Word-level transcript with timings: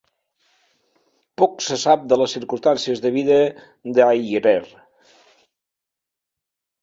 Poc 1.41 1.59
se 1.65 1.75
sap 1.81 2.07
de 2.13 2.17
les 2.21 2.33
circumstàncies 2.37 3.03
de 3.03 3.11
vida 3.17 3.37
d'Ayrer. 3.97 4.63